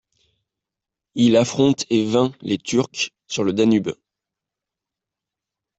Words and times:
Il 1.13 1.37
affronte 1.37 1.85
et 1.91 2.05
vainc 2.05 2.33
les 2.41 2.57
Turcs 2.57 3.11
sur 3.27 3.43
le 3.43 3.53
Danube. 3.53 3.91